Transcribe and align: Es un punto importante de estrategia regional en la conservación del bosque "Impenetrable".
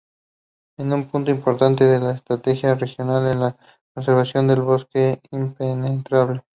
Es 0.79 0.85
un 0.87 1.07
punto 1.11 1.29
importante 1.29 1.83
de 1.83 2.11
estrategia 2.13 2.73
regional 2.73 3.31
en 3.31 3.39
la 3.39 3.55
conservación 3.93 4.47
del 4.47 4.61
bosque 4.63 5.21
"Impenetrable". 5.29 6.41